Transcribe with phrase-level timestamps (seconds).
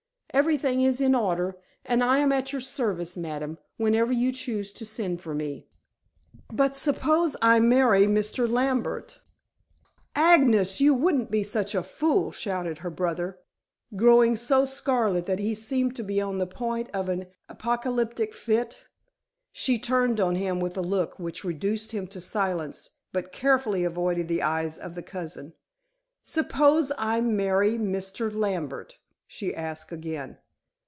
[0.33, 4.85] Everything is in order, and I am at your service, madam, whenever you choose to
[4.85, 5.67] send for me."
[6.49, 8.49] "But suppose I marry Mr.
[8.49, 9.19] Lambert"
[10.33, 13.39] "Agnes, you won't be such a fool!" shouted her brother,
[13.93, 18.85] growing so scarlet that he seemed to be on the point of an apoplectic fit.
[19.51, 24.29] She turned on him with a look, which reduced him to silence, but carefully avoided
[24.29, 25.55] the eyes of the cousin.
[26.23, 28.33] "Suppose I marry Mr.
[28.33, 28.97] Lambert?"
[29.33, 30.37] she asked again.